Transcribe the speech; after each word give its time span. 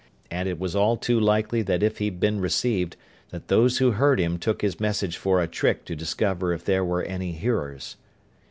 And 0.31 0.49
it 0.49 0.57
was 0.57 0.75
all 0.75 0.97
too 0.97 1.19
likely 1.19 1.61
that 1.61 1.83
if 1.83 1.99
he'd 1.99 2.19
been 2.19 2.39
received, 2.41 2.97
that 3.29 3.49
those 3.49 3.77
who 3.77 3.91
heard 3.91 4.19
him 4.19 4.39
took 4.39 4.63
his 4.63 4.79
message 4.79 5.15
for 5.15 5.39
a 5.39 5.47
trick 5.47 5.85
to 5.85 5.95
discover 5.95 6.51
if 6.53 6.65
there 6.65 6.83
were 6.83 7.03
any 7.03 7.33
hearers. 7.33 7.97